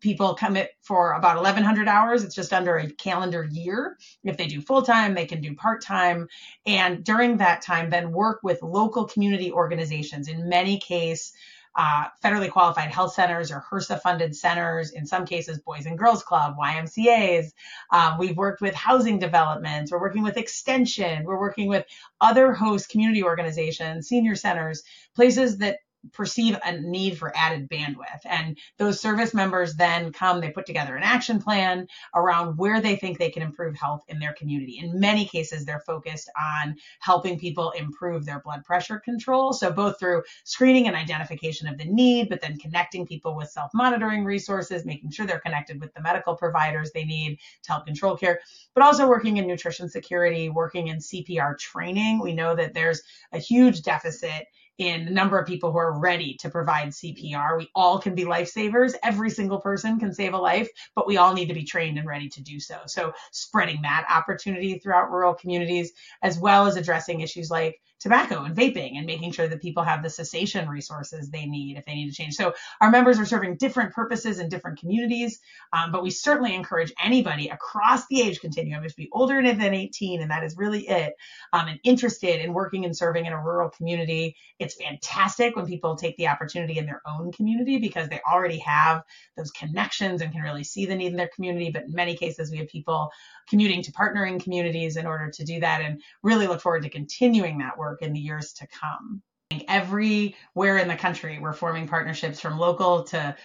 [0.00, 2.24] people commit for about 1,100 hours.
[2.24, 3.98] It's just under a calendar year.
[4.22, 6.28] If they do full time, they can do part time.
[6.66, 10.28] And during that time, then work with local community organizations.
[10.28, 11.32] In many cases,
[11.76, 16.22] uh, federally qualified health centers or HRSA funded centers, in some cases, Boys and Girls
[16.22, 17.52] Club, YMCAs.
[17.90, 19.90] Uh, we've worked with housing developments.
[19.90, 21.24] We're working with extension.
[21.24, 21.84] We're working with
[22.20, 24.82] other host community organizations, senior centers,
[25.16, 25.78] places that
[26.12, 28.20] perceive a need for added bandwidth.
[28.24, 32.96] And those service members then come, they put together an action plan around where they
[32.96, 34.78] think they can improve health in their community.
[34.78, 39.52] In many cases, they're focused on helping people improve their blood pressure control.
[39.52, 44.24] So both through screening and identification of the need, but then connecting people with self-monitoring
[44.24, 48.40] resources, making sure they're connected with the medical providers they need to help control care,
[48.74, 52.20] but also working in nutrition security, working in CPR training.
[52.20, 54.46] We know that there's a huge deficit
[54.78, 57.56] in the number of people who are ready to provide CPR.
[57.58, 58.94] We all can be lifesavers.
[59.02, 62.06] Every single person can save a life, but we all need to be trained and
[62.06, 62.80] ready to do so.
[62.86, 68.54] So spreading that opportunity throughout rural communities, as well as addressing issues like tobacco and
[68.54, 72.10] vaping and making sure that people have the cessation resources they need if they need
[72.10, 72.34] to change.
[72.34, 75.40] So our members are serving different purposes in different communities,
[75.72, 80.20] um, but we certainly encourage anybody across the age continuum, to be older than 18,
[80.20, 81.14] and that is really it,
[81.54, 84.36] um, and interested in working and serving in a rural community.
[84.58, 89.02] It's fantastic when people take the opportunity in their own community because they already have
[89.34, 91.70] those connections and can really see the need in their community.
[91.70, 93.10] But in many cases, we have people
[93.48, 97.58] commuting to partnering communities in order to do that and really look forward to continuing
[97.58, 99.22] that work in the years to come.
[99.68, 103.36] Everywhere in the country, we're forming partnerships from local to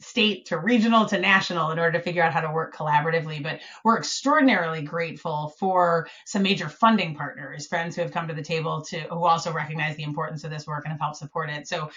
[0.00, 3.42] state to regional to national in order to figure out how to work collaboratively.
[3.42, 8.42] But we're extraordinarily grateful for some major funding partners, friends who have come to the
[8.42, 11.66] table to who also recognize the importance of this work and have helped support it.
[11.66, 11.90] So,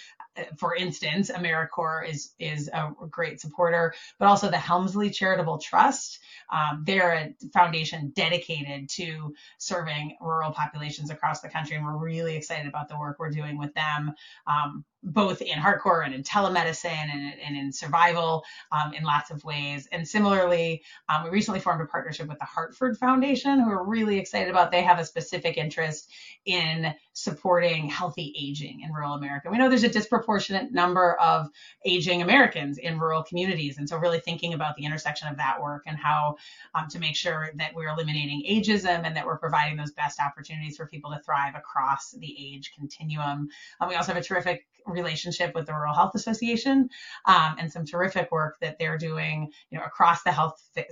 [0.57, 6.19] for instance, AmeriCorps is is a great supporter, but also the Helmsley Charitable Trust.
[6.51, 12.35] Um, they're a foundation dedicated to serving rural populations across the country, and we're really
[12.35, 14.13] excited about the work we're doing with them.
[14.45, 19.43] Um, both in HeartCorps and in telemedicine and, and in survival um, in lots of
[19.43, 19.87] ways.
[19.91, 24.17] And similarly, um, we recently formed a partnership with the Hartford Foundation, who are really
[24.17, 24.71] excited about.
[24.71, 26.11] They have a specific interest
[26.45, 29.49] in supporting healthy aging in rural America.
[29.49, 31.47] We know there's a disproportionate disproportionate number of
[31.85, 33.77] aging Americans in rural communities.
[33.77, 36.35] And so, really thinking about the intersection of that work and how
[36.75, 40.75] um, to make sure that we're eliminating ageism and that we're providing those best opportunities
[40.75, 43.47] for people to thrive across the age continuum.
[43.79, 46.89] Um, we also have a terrific relationship with the Rural Health Association
[47.25, 50.83] um, and some terrific work that they're doing, you know, across the health uh,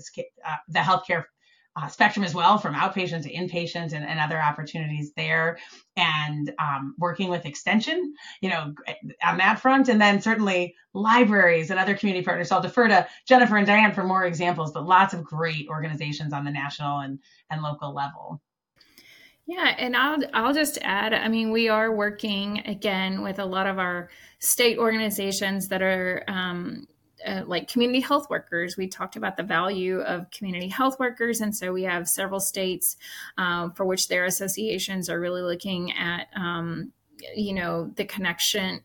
[0.67, 1.25] the healthcare
[1.75, 5.57] uh, spectrum as well, from outpatient to inpatient and, and other opportunities there,
[5.97, 8.73] and um, working with extension, you know,
[9.23, 12.49] on that front, and then certainly libraries and other community partners.
[12.49, 16.31] So I'll defer to Jennifer and Dianne for more examples, but lots of great organizations
[16.31, 17.19] on the national and,
[17.49, 18.41] and local level.
[19.47, 21.13] Yeah, and I'll I'll just add.
[21.13, 24.09] I mean, we are working again with a lot of our
[24.39, 26.87] state organizations that are um,
[27.25, 28.77] uh, like community health workers.
[28.77, 32.97] We talked about the value of community health workers, and so we have several states
[33.37, 36.91] uh, for which their associations are really looking at, um,
[37.35, 38.81] you know, the connection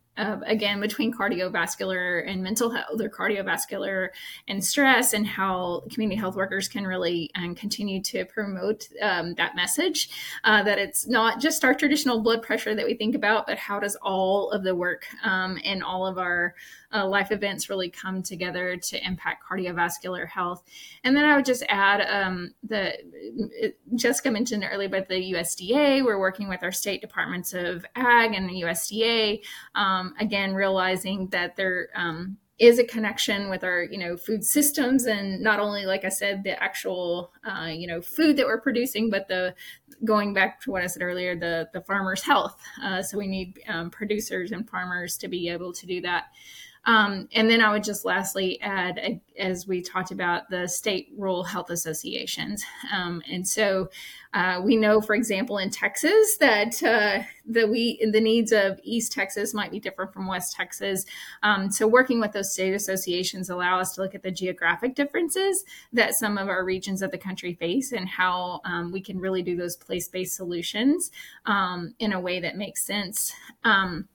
[0.46, 4.08] again between cardiovascular and mental health or cardiovascular
[4.48, 9.56] and stress and how community health workers can really um, continue to promote um, that
[9.56, 10.10] message
[10.44, 13.80] uh, that it's not just our traditional blood pressure that we think about but how
[13.80, 16.54] does all of the work um, and all of our
[16.92, 20.62] uh, life events really come together to impact cardiovascular health
[21.04, 22.92] and then i would just add um, the
[23.94, 28.48] jessica mentioned earlier about the usda we're working with our state departments of ag and
[28.48, 29.40] the usda
[29.74, 35.06] um, again, realizing that there um, is a connection with our, you know, food systems,
[35.06, 39.10] and not only, like I said, the actual, uh, you know, food that we're producing,
[39.10, 39.54] but the
[40.04, 42.60] going back to what I said earlier, the the farmer's health.
[42.82, 46.26] Uh, so we need um, producers and farmers to be able to do that.
[46.86, 51.44] Um, and then I would just lastly add, as we talked about, the state rural
[51.44, 52.64] health associations.
[52.92, 53.90] Um, and so
[54.32, 59.12] uh, we know, for example, in Texas, that uh, the we the needs of East
[59.12, 61.04] Texas might be different from West Texas.
[61.42, 65.64] Um, so working with those state associations allow us to look at the geographic differences
[65.92, 69.42] that some of our regions of the country face and how um, we can really
[69.42, 71.10] do those place-based solutions
[71.46, 73.32] um, in a way that makes sense.
[73.64, 74.08] Um,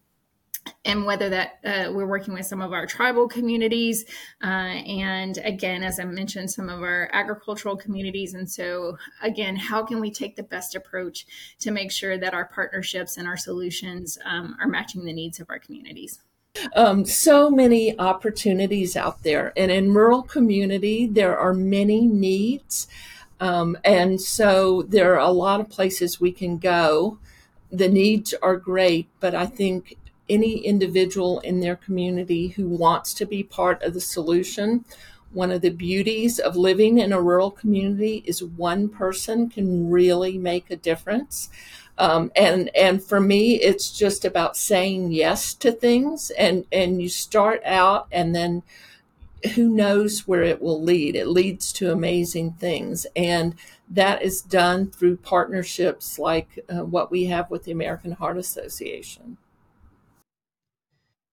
[0.84, 4.06] and whether that uh, we're working with some of our tribal communities
[4.44, 8.34] uh, and again as i mentioned some of our agricultural communities.
[8.34, 11.26] And so again how can we take the best approach
[11.60, 15.50] to make sure that our partnerships and our solutions um, are matching the needs of
[15.50, 16.20] our communities?
[16.74, 19.52] Um, so many opportunities out there.
[19.58, 22.88] And in rural community there are many needs.
[23.40, 27.18] Um, and so there are a lot of places we can go.
[27.72, 29.98] The needs are great but i think
[30.30, 34.86] any individual in their community who wants to be part of the solution.
[35.32, 40.38] One of the beauties of living in a rural community is one person can really
[40.38, 41.50] make a difference.
[41.98, 47.08] Um, and and for me, it's just about saying yes to things, and and you
[47.08, 48.64] start out, and then
[49.54, 51.16] who knows where it will lead?
[51.16, 53.56] It leads to amazing things, and
[53.90, 59.38] that is done through partnerships like uh, what we have with the American Heart Association.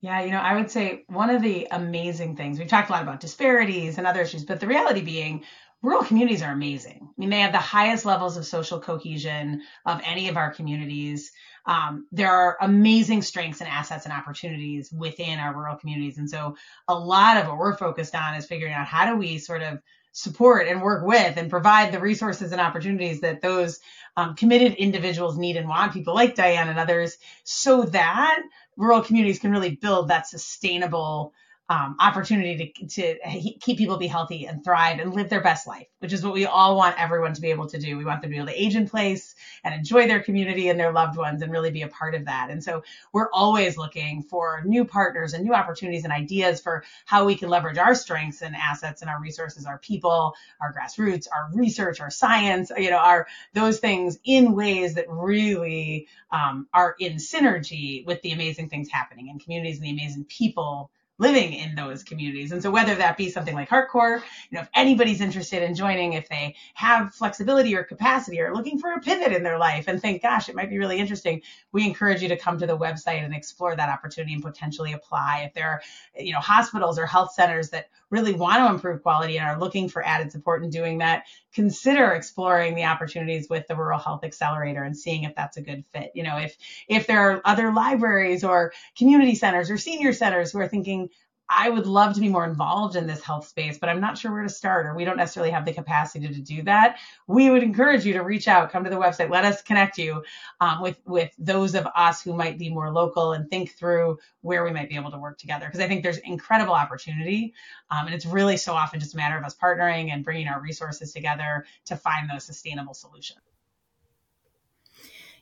[0.03, 3.03] Yeah, you know, I would say one of the amazing things we've talked a lot
[3.03, 5.45] about disparities and other issues, but the reality being
[5.81, 7.09] rural communities are amazing.
[7.09, 11.33] I mean, they have the highest levels of social cohesion of any of our communities.
[11.67, 16.19] Um, there are amazing strengths and assets and opportunities within our rural communities.
[16.19, 16.57] And so
[16.89, 19.81] a lot of what we're focused on is figuring out how do we sort of
[20.13, 23.81] support and work with and provide the resources and opportunities that those
[24.17, 28.43] um, committed individuals need and want, people like Dianne and others, so that
[28.77, 31.33] rural communities can really build that sustainable
[31.73, 33.19] um, opportunity to, to
[33.59, 36.45] keep people be healthy and thrive and live their best life, which is what we
[36.45, 37.97] all want everyone to be able to do.
[37.97, 40.79] We want them to be able to age in place and enjoy their community and
[40.79, 42.51] their loved ones and really be a part of that.
[42.51, 42.83] And so
[43.15, 47.49] we're always looking for new partners and new opportunities and ideas for how we can
[47.49, 52.11] leverage our strengths and assets and our resources, our people, our grassroots, our research, our
[52.11, 58.21] science, you know, our those things in ways that really um, are in synergy with
[58.21, 60.91] the amazing things happening in communities and the amazing people
[61.23, 62.51] living in those communities.
[62.51, 66.15] And so whether that be something like HeartCorps, you know, if anybody's interested in joining,
[66.15, 70.03] if they have flexibility or capacity or looking for a pivot in their life and
[70.03, 73.25] think, gosh, it might be really interesting, we encourage you to come to the website
[73.25, 75.45] and explore that opportunity and potentially apply.
[75.47, 75.83] If there are,
[76.19, 79.89] you know, hospitals or health centers that really want to improve quality and are looking
[79.89, 81.25] for added support in doing that,
[81.55, 85.85] consider exploring the opportunities with the Rural Health Accelerator and seeing if that's a good
[85.93, 86.13] fit.
[86.15, 86.57] You know, if
[86.89, 91.09] if there are other libraries or community centers or senior centers who are thinking,
[91.55, 94.33] I would love to be more involved in this health space, but I'm not sure
[94.33, 96.99] where to start, or we don't necessarily have the capacity to do that.
[97.27, 100.23] We would encourage you to reach out, come to the website, let us connect you
[100.61, 104.65] um, with with those of us who might be more local and think through where
[104.65, 105.67] we might be able to work together.
[105.67, 107.53] Because I think there's incredible opportunity,
[107.91, 110.61] um, and it's really so often just a matter of us partnering and bringing our
[110.61, 113.41] resources together to find those sustainable solutions.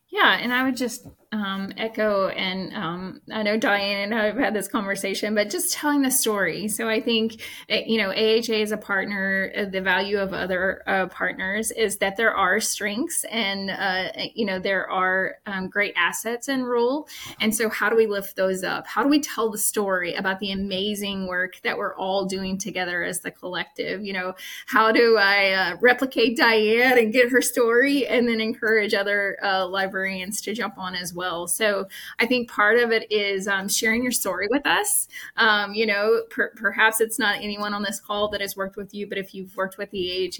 [0.08, 4.36] Yeah, and I would just um, echo, and um, I know Dianne and I have
[4.36, 6.66] had this conversation, but just telling the story.
[6.66, 9.52] So I think, eh, you know, AHA is a partner.
[9.56, 14.44] Uh, the value of other uh, partners is that there are strengths and, uh, you
[14.44, 17.08] know, there are um, great assets in Rural.
[17.40, 18.88] And so, how do we lift those up?
[18.88, 23.04] How do we tell the story about the amazing work that we're all doing together
[23.04, 24.04] as the collective?
[24.04, 24.34] You know,
[24.66, 29.68] how do I uh, replicate Dianne and get her story and then encourage other uh,
[29.68, 31.19] librarians to jump on as well?
[31.20, 31.46] Well.
[31.46, 31.86] So
[32.18, 35.06] I think part of it is um, sharing your story with us.
[35.36, 38.94] Um, you know, per- perhaps it's not anyone on this call that has worked with
[38.94, 40.32] you, but if you've worked with the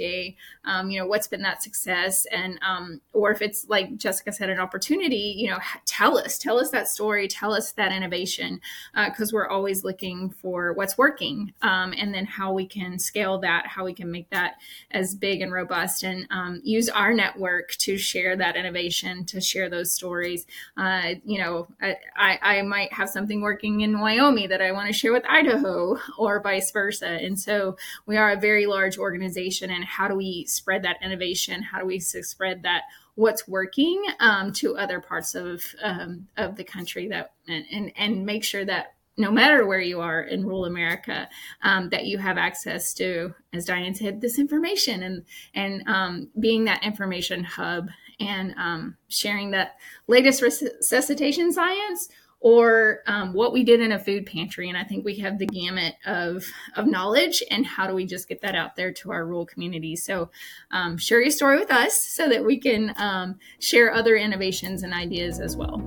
[0.65, 2.27] AHA, um, you know, what's been that success?
[2.33, 6.59] And, um, or if it's like Jessica said, an opportunity, you know, tell us, tell
[6.59, 8.61] us that story, tell us that innovation,
[8.95, 13.39] because uh, we're always looking for what's working um, and then how we can scale
[13.41, 14.55] that, how we can make that
[14.93, 19.69] as big and robust and um, use our network to share that innovation, to share
[19.69, 20.47] those stories.
[20.81, 21.69] Uh, you know,
[22.17, 25.99] I, I might have something working in Wyoming that I want to share with Idaho
[26.19, 27.07] or vice versa.
[27.07, 27.77] And so
[28.07, 29.71] we are a very large organization.
[29.71, 31.63] And how do we spread that innovation?
[31.63, 36.65] How do we spread that what's working um, to other parts of um, of the
[36.65, 40.65] country that and, and, and make sure that no matter where you are in rural
[40.65, 41.29] America,
[41.63, 45.25] um, that you have access to, as Dianne said, this information and
[45.55, 47.91] and um, being that information hub
[48.21, 52.09] and um, sharing that latest resuscitation science
[52.41, 54.69] or um, what we did in a food pantry.
[54.69, 56.45] And I think we have the gamut of,
[56.75, 60.05] of knowledge and how do we just get that out there to our rural communities.
[60.05, 60.31] So
[60.71, 64.95] um, share your story with us so that we can um, share other innovations and
[64.95, 65.83] ideas as well.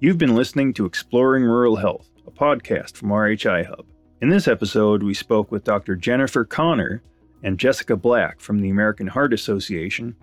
[0.00, 3.86] You've been listening to Exploring Rural Health, a podcast from RHI Hub.
[4.20, 5.96] In this episode, we spoke with Dr.
[5.96, 7.02] Jennifer Conner
[7.42, 10.16] and Jessica Black from the American Heart Association,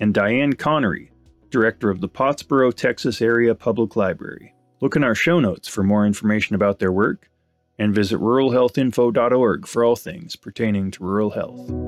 [0.00, 1.10] and Dianne Connery,
[1.50, 4.54] director of the Pottsboro, Texas Area Public Library.
[4.80, 7.30] Look in our show notes for more information about their work,
[7.78, 11.84] and visit ruralhealthinfo.org for all things pertaining to rural health.